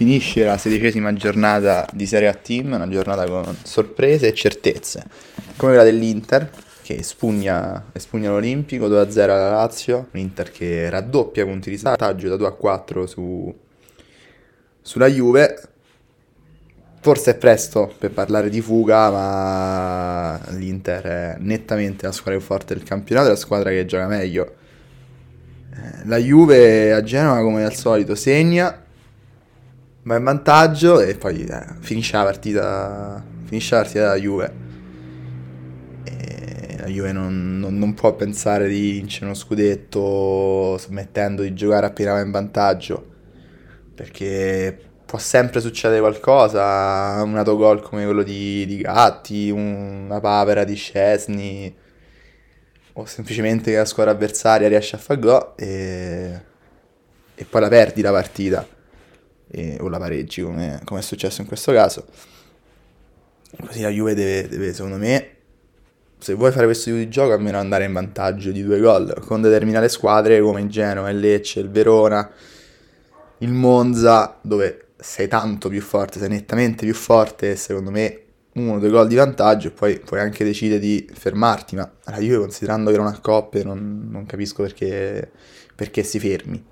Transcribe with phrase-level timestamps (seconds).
[0.00, 5.04] Finisce la sedicesima giornata di Serie A Team, una giornata con sorprese e certezze,
[5.56, 6.50] come quella dell'Inter
[6.82, 13.04] che spugna, espugna l'Olimpico 2-0 alla Lazio, l'Inter che raddoppia punti di vantaggio da 2-4
[13.04, 13.54] su,
[14.80, 15.68] sulla Juve.
[17.00, 22.72] Forse è presto per parlare di fuga, ma l'Inter è nettamente la squadra più forte
[22.72, 24.54] del campionato, la squadra che gioca meglio.
[25.74, 28.88] Eh, la Juve a Genova, come al solito, segna
[30.02, 34.52] va in vantaggio e poi eh, finisce la partita finisce la partita della Juve.
[36.04, 41.86] E la Juve non, non, non, può pensare di vincere uno scudetto smettendo di giocare
[41.86, 43.08] appena va in vantaggio
[43.94, 50.74] perché può sempre succedere qualcosa un autogol come quello di, di Gatti una papera di
[50.74, 51.76] Scesni
[52.94, 56.40] o semplicemente che la squadra avversaria riesce a fare gol e,
[57.34, 58.66] e poi la perdi la partita
[59.50, 62.06] e, o la pareggi come, come, è successo in questo caso.
[63.66, 65.28] Così la Juve deve, deve, secondo me,
[66.18, 69.40] se vuoi fare questo tipo di gioco, almeno andare in vantaggio di due gol con
[69.40, 72.30] determinate squadre come il Genoa, il Lecce, il Verona,
[73.38, 78.78] il Monza, dove sei tanto più forte, sei nettamente più forte, secondo me uno o
[78.78, 82.90] due gol di vantaggio e poi puoi anche decidere di fermarti, ma la Juve considerando
[82.90, 85.30] che non ha coppe non, non capisco perché,
[85.74, 86.69] perché si fermi.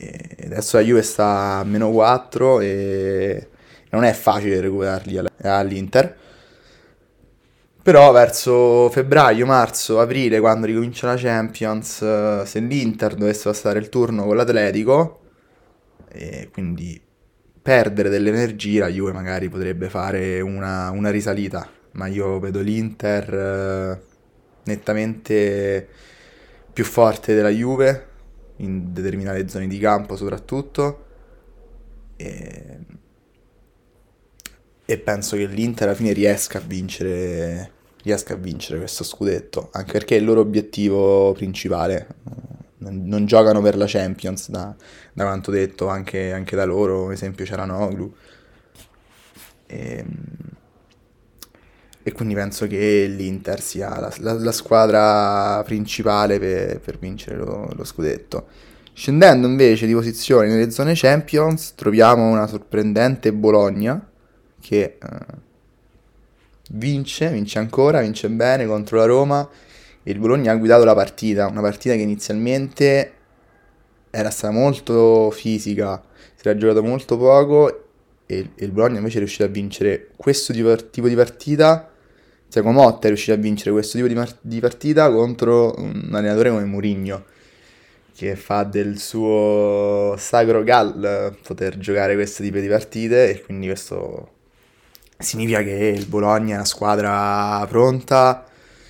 [0.00, 3.48] E adesso la Juve sta a meno 4 e
[3.90, 6.16] non è facile recuperarli all'Inter.
[7.82, 14.24] Però verso febbraio, marzo, aprile, quando ricomincia la Champions, se l'Inter dovesse passare il turno
[14.24, 15.20] con l'Atletico,
[16.08, 17.00] e quindi
[17.62, 21.68] perdere delle energie, la Juve magari potrebbe fare una, una risalita.
[21.92, 24.00] Ma io vedo l'Inter eh,
[24.64, 25.88] nettamente
[26.72, 28.07] più forte della Juve
[28.58, 31.04] in determinate zone di campo soprattutto.
[32.16, 32.78] E,
[34.84, 39.92] e penso che l'Inter alla fine riesca a vincere riesca a vincere questo scudetto anche
[39.92, 42.06] perché è il loro obiettivo principale.
[42.78, 44.74] Non, giocano per la Champions da,
[45.12, 48.14] da quanto detto anche, anche, da loro ad esempio c'era Noglu
[49.66, 50.04] e,
[52.08, 57.70] e quindi penso che l'Inter sia la, la, la squadra principale per, per vincere lo,
[57.70, 58.46] lo, scudetto.
[58.94, 64.10] Scendendo invece di posizione nelle zone Champions troviamo una sorprendente Bologna
[64.58, 64.98] che eh,
[66.70, 69.48] vince, vince ancora, vince bene contro la Roma
[70.02, 73.12] e il Bologna ha guidato la partita, una partita che inizialmente
[74.08, 76.02] era stata molto fisica,
[76.34, 77.84] si era giocato molto poco
[78.24, 80.54] e, il Bologna invece è riuscito a vincere questo
[80.90, 81.92] tipo di partita
[82.48, 86.50] Tiago Motta è riuscito a vincere questo tipo di, mar- di partita contro un allenatore
[86.50, 87.24] come Mourinho
[88.14, 94.32] che fa del suo sacro gal poter giocare questo tipo di partite e quindi questo
[95.18, 98.44] significa che il Bologna è una squadra pronta,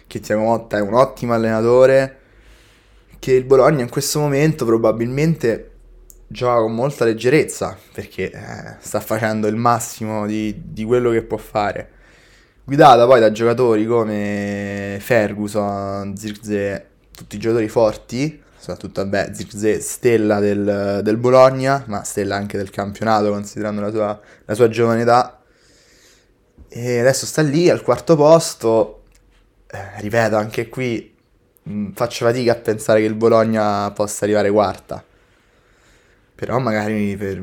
[0.07, 2.19] che Tiago Motta è un ottimo allenatore,
[3.19, 5.73] che il Bologna in questo momento probabilmente
[6.27, 11.37] gioca con molta leggerezza perché eh, sta facendo il massimo di, di quello che può
[11.39, 11.97] fare
[12.69, 20.39] guidata poi da giocatori come Ferguson, Zirze, tutti i giocatori forti, soprattutto vabbè, Zirze stella
[20.39, 25.41] del, del, Bologna, ma stella anche del campionato considerando la sua, la sua giovane età.
[26.69, 29.05] E adesso sta lì al quarto posto,
[29.67, 31.17] eh, ripeto, anche qui
[31.63, 35.03] mh, mm, faccio fatica a pensare che il Bologna possa arrivare quarta.
[36.35, 37.43] Però magari per,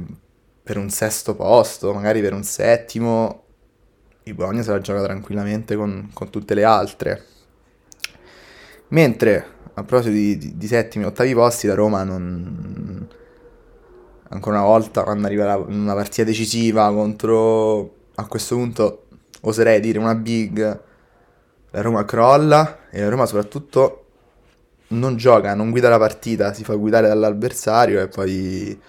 [0.61, 3.44] per un sesto posto, magari per un settimo,
[4.27, 7.25] il Bologna se la gioca tranquillamente con, con tutte le altre.
[8.89, 13.07] Mentre a proposito di, di, di, settimi e ottavi posti, la Roma non...
[14.29, 19.05] Ancora una volta, quando arriva la, una partita decisiva contro, a questo punto,
[19.41, 20.81] oserei dire una big,
[21.69, 24.01] la Roma crolla e la Roma soprattutto
[24.87, 28.81] non gioca, non guida la partita, si fa guidare dall'avversario e poi...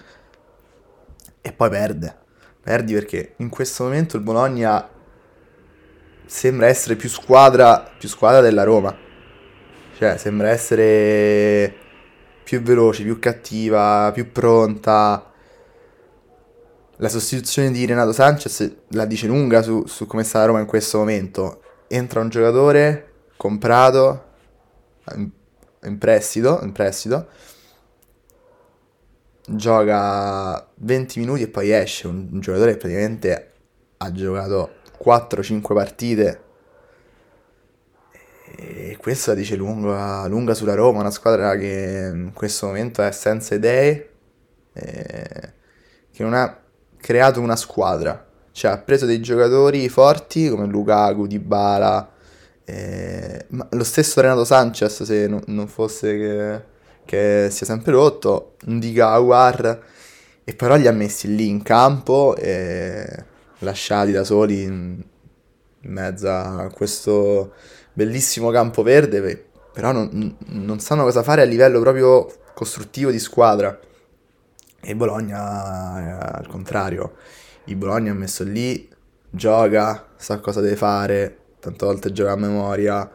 [1.42, 2.16] e poi perde.
[2.62, 4.94] Perdi perché in questo momento il Bologna
[6.26, 8.94] sembra essere più squadra, più squadra della Roma.
[9.96, 11.74] Cioè, sembra essere
[12.44, 15.32] più veloce, più cattiva, più pronta.
[16.98, 20.66] La sostituzione di Renato Sanchez la dice lunga su, su come sta la Roma in
[20.66, 21.62] questo momento.
[21.88, 24.24] Entra un giocatore comprato
[25.14, 25.30] in,
[25.84, 27.28] in prestito, in prestito
[29.48, 33.52] gioca 20 minuti e poi esce un, un giocatore che praticamente
[33.96, 34.70] ha giocato
[35.04, 36.40] 4-5 partite.
[38.58, 43.12] E questo la dice lunga, lunga, sulla Roma, una squadra che in questo momento è
[43.12, 44.10] senza idee,
[44.72, 46.58] che non ha
[46.96, 48.24] creato una squadra.
[48.50, 52.10] Cioè ha preso dei giocatori forti come Lukaku, Dybala,
[52.64, 56.62] eh, ma lo stesso Renato Sanchez se non, non fosse che,
[57.04, 59.82] che, sia sempre rotto, Ndiga Aguar,
[60.42, 65.02] e però li ha messi lì in campo e lasciati da soli in,
[65.80, 67.54] in mezzo a questo
[67.92, 73.78] bellissimo campo verde, però non, non sanno cosa fare a livello proprio costruttivo di squadra.
[74.80, 77.16] E Bologna, al contrario,
[77.64, 78.88] il Bologna ha messo lì,
[79.30, 83.10] gioca, sa cosa deve fare, tante volte gioca a memoria.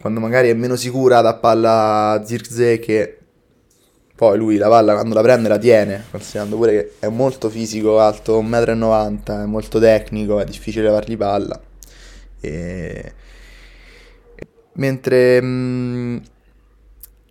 [0.00, 3.18] Quando magari è meno sicura da palla Zirze che
[4.22, 7.98] poi lui la palla quando la prende la tiene, considerando pure che è molto fisico,
[7.98, 11.60] alto 1,90 m, è molto tecnico, è difficile levargli palla.
[12.40, 13.12] E...
[14.74, 16.16] Mentre mh, mm,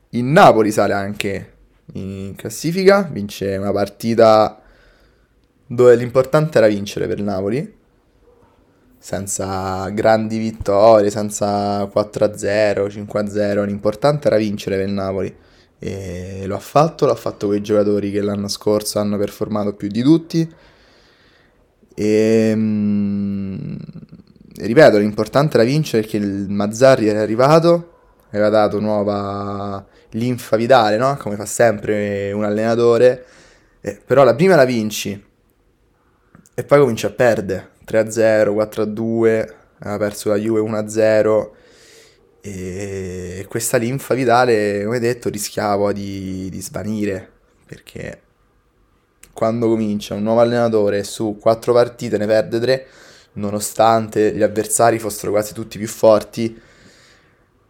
[0.10, 1.54] in Napoli sale anche
[1.94, 4.62] in classifica, vince una partita
[5.66, 7.74] dove l'importante era vincere per Napoli,
[8.98, 15.50] senza grandi vittorie, senza 4-0, 5-0, l'importante era vincere per Napoli.
[15.84, 19.88] E lo ha fatto, l'ha fatto con i giocatori che l'anno scorso hanno performato più
[19.88, 20.48] di tutti.
[21.96, 23.76] E, mm,
[24.58, 27.94] ripeto, l'importante era vincere perché il Mazzarri era arrivato,
[28.30, 31.18] aveva dato nuova linfa vitale, no?
[31.18, 33.26] Come fa sempre un allenatore.
[33.82, 35.30] Eh, però la prima la vinci
[36.54, 41.50] e poi cominci a perdere 3-0, 4-2, aveva perso la Juve 1-0
[42.42, 47.30] e questa linfa vitale, come detto, rischiava di, di svanire
[47.66, 48.22] perché
[49.32, 52.88] quando comincia un nuovo allenatore su quattro partite ne perde tre,
[53.34, 56.60] nonostante gli avversari fossero quasi tutti più forti,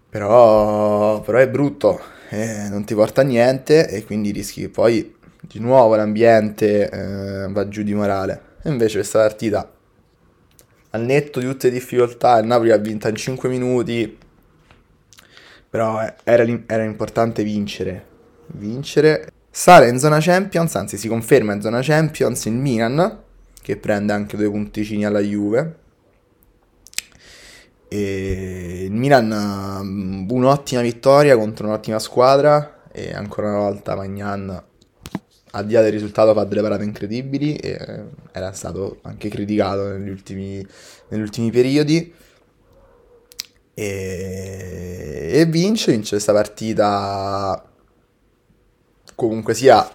[0.10, 5.16] però, però è brutto, eh, non ti porta a niente e quindi rischi che poi
[5.42, 8.50] di nuovo l'ambiente eh, va giù di morale.
[8.64, 9.72] E invece questa partita,
[10.92, 14.18] al netto di tutte le difficoltà, il Napoli ha vinto in 5 minuti,
[15.72, 18.06] però eh, era, era importante vincere.
[18.48, 19.32] Vincere.
[19.50, 23.20] Sale in zona Champions, anzi si conferma in zona Champions il Milan,
[23.62, 25.76] che prende anche due punticini alla Juve.
[27.88, 34.64] E il Milan mm, un'ottima vittoria contro un'ottima squadra e ancora una volta Magnan
[35.52, 39.90] al di là del risultato fa delle parate incredibili e eh, era stato anche criticato
[39.90, 40.66] negli ultimi,
[41.10, 42.14] negli ultimi periodi
[43.74, 47.66] e, e vince, vince questa partita
[49.16, 49.88] comunque sia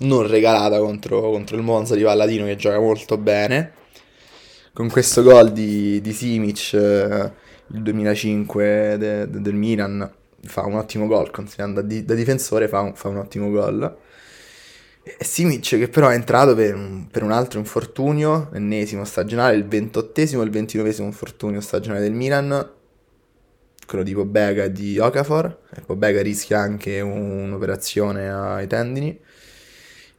[0.00, 3.80] non regalata contro, contro, il Monza di Palladino che gioca molto bene.
[4.72, 7.32] Con questo gol di, di Simic eh,
[7.68, 10.10] il 2005 de, de, del Milan
[10.44, 13.96] fa un ottimo gol considerando da, da difensore fa un, fa un ottimo gol.
[15.18, 20.42] Simic che però è entrato per un, per un altro infortunio, l'ennesimo stagionale, il ventottesimo
[20.42, 22.70] e il ventinovesimo infortunio stagionale del Milan,
[23.92, 29.20] quello di Pobega e di Okafor, Pobega rischia anche un'operazione ai tendini,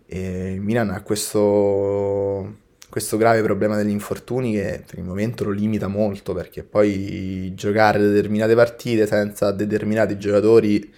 [0.05, 5.49] e il Milan ha questo, questo grave problema degli infortuni che per il momento lo
[5.49, 10.93] limita molto perché poi giocare determinate partite senza determinati giocatori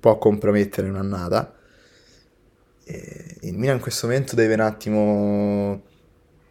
[0.00, 1.54] può compromettere un'annata.
[2.86, 5.82] E il Milan in questo momento deve un attimo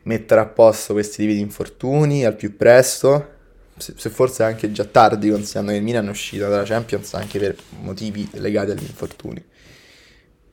[0.03, 3.32] mettere a posto questi tipi di infortuni al più presto,
[3.83, 7.37] se, se forse anche già tardi, considerando che il Milan è uscito dalla Champions anche
[7.37, 9.43] per motivi legati agli infortuni.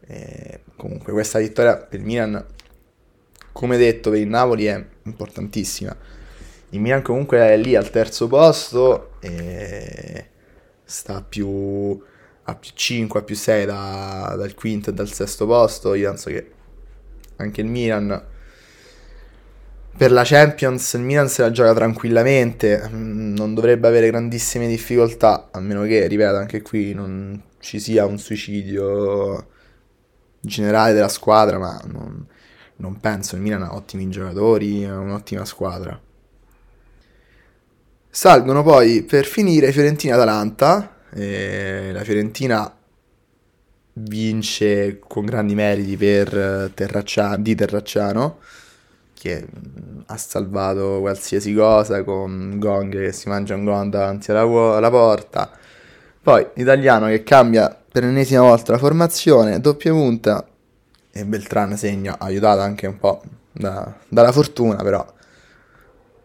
[0.01, 2.45] E comunque questa vittoria per il Milan,
[3.53, 5.97] come detto, per il Napoli è importantissima.
[6.71, 10.29] Il Milan comunque è lì al terzo posto e
[10.85, 12.03] sta più
[12.43, 15.95] a più 5, a più 6 da, dal quinto e dal sesto posto.
[15.95, 16.51] Io penso che
[17.37, 18.27] anche il Milan
[19.97, 25.49] per la Champions il Milan se la gioca tranquillamente, mm, non dovrebbe avere grandissime difficoltà,
[25.51, 29.49] a meno che, ripeto, anche qui non ci sia un suicidio
[30.41, 32.27] generale della squadra, ma non,
[32.77, 36.01] non penso, il Milan ha ottimi giocatori, ha un'ottima squadra.
[38.13, 42.75] Salgono poi per finire Fiorentina-Atalanta, la Fiorentina
[43.93, 48.39] vince con grandi meriti per eh, Terracciano, di Terracciano
[49.21, 54.77] che mm, ha salvato qualsiasi cosa con Gong che si mangia un gong davanti alla,
[54.77, 55.51] alla porta.
[56.23, 60.47] Poi l'italiano che cambia per l'ennesima volta la formazione, doppia punta
[61.13, 63.21] e Beltran segna, aiutato anche un po'
[63.53, 65.05] da, dalla fortuna, però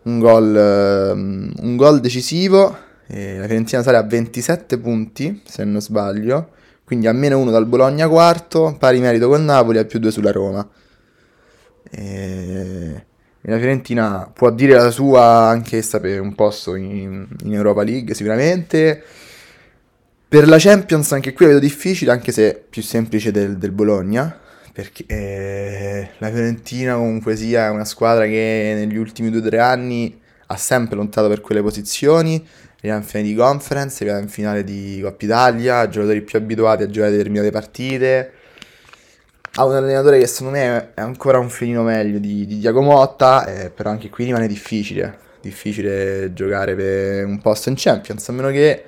[0.03, 5.81] un gol, um, un gol decisivo e la Fiorentina sale a 27 punti, se non
[5.81, 6.51] sbaglio,
[6.85, 10.31] quindi a meno 1 dal Bologna quarto, pari merito con Napoli e più 2 sulla
[10.31, 10.65] Roma.
[11.91, 13.05] E,
[13.41, 18.13] e la Fiorentina può dire la sua anche sapere un posto in, in Europa League
[18.13, 19.03] sicuramente.
[20.27, 24.37] Per la Champions anche qui la vedo difficile, anche se più semplice del, del Bologna,
[24.73, 30.19] perché eh, la Fiorentina comunque sia una squadra che negli ultimi due o tre anni
[30.47, 32.45] ha sempre lottato per quelle posizioni,
[32.79, 36.89] arriva in finale di conference, arriva in finale di Coppa Italia, giocatori più abituati a
[36.89, 38.31] giocare determinate partite,
[39.57, 43.45] ha un allenatore che secondo me è ancora un filino meglio di, di Diago Motta,
[43.45, 48.49] eh, però anche qui rimane difficile, difficile giocare per un posto in Champions, a meno
[48.49, 48.83] che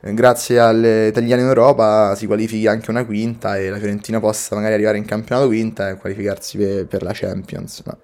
[0.00, 4.54] eh, grazie alle italiane in Europa si qualifichi anche una quinta e la Fiorentina possa
[4.54, 7.98] magari arrivare in campionato quinta e qualificarsi per, per la Champions, ma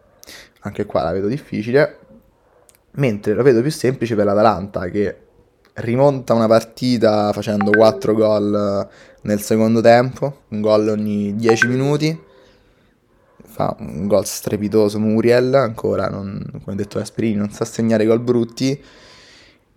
[0.63, 1.99] anche qua la vedo difficile,
[2.93, 5.17] mentre la vedo più semplice per l'Atalanta che
[5.75, 8.89] rimonta una partita facendo 4 gol
[9.23, 12.21] nel secondo tempo, un gol ogni 10 minuti.
[13.45, 18.83] Fa un gol strepitoso Muriel, ancora, non, come detto Gasperini, non sa segnare gol brutti.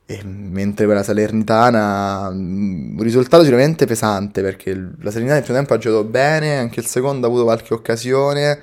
[0.08, 5.78] E mentre quella Salernitana, un risultato sicuramente pesante perché la Salernitana nel primo tempo ha
[5.78, 8.62] giocato bene, anche il secondo ha avuto qualche occasione,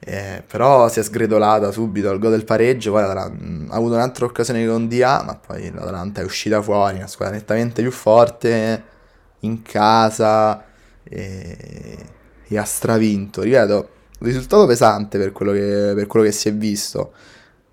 [0.00, 3.30] eh, però si è sgretolata subito al gol del pareggio, poi ha
[3.70, 7.90] avuto un'altra occasione con DA, ma poi l'Atalanta è uscita fuori, una squadra nettamente più
[7.90, 8.82] forte,
[9.40, 10.64] in casa,
[11.04, 11.96] e,
[12.46, 13.42] e ha stravinto.
[13.42, 13.88] Ripeto,
[14.20, 17.12] risultato pesante per quello che, per quello che si è visto,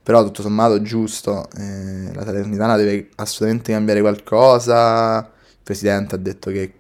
[0.04, 6.52] però tutto sommato giusto, eh, la Salernitana deve assolutamente cambiare qualcosa, il presidente ha detto
[6.52, 6.74] che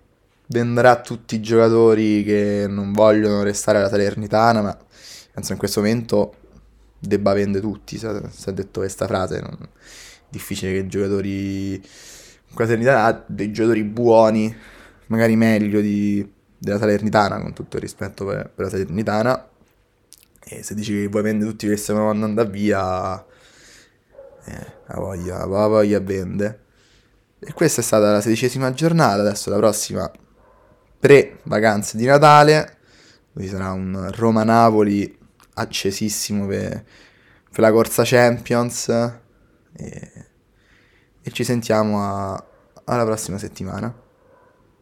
[0.48, 4.78] venderà tutti i giocatori che non vogliono restare alla Salernitana, ma
[5.36, 6.36] penso in questo momento
[6.98, 9.58] debba vendere tutti, si è detto questa frase, non...
[9.60, 9.68] è
[10.30, 11.84] difficile che i giocatori,
[12.56, 14.56] Salernitana ha dei giocatori buoni,
[15.08, 16.28] magari meglio di,
[16.58, 19.50] della Salernitana, con tutto il rispetto per, per la Salernitana,
[20.40, 23.22] e se dici che vuoi vendere tutti che stavano andando via,
[24.46, 26.60] eh, la voglia, la voglia vende.
[27.40, 30.10] E questa è stata la sedicesima giornata, adesso la prossima
[30.98, 32.78] pre-vacanze di Natale,
[33.34, 35.24] dove sarà un Roma-Napoli
[35.56, 36.86] accesissimo per,
[37.52, 40.12] per la corsa Champions e,
[41.22, 42.46] e ci sentiamo a,
[42.86, 44.04] alla prossima settimana.